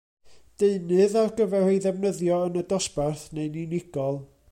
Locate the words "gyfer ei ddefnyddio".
1.41-2.43